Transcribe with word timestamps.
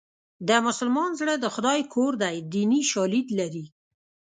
د 0.47 0.49
مسلمان 0.67 1.11
زړه 1.19 1.33
د 1.39 1.45
خدای 1.55 1.79
کور 1.93 2.11
دی 2.23 2.35
دیني 2.53 2.81
شالید 2.91 3.27
لري 3.39 3.65